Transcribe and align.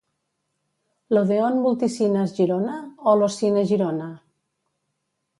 L'Odeón 1.15 1.59
Multicines 1.65 2.33
Girona 2.37 2.77
o 3.11 3.13
l'Ocine 3.19 3.65
Girona? 3.73 4.07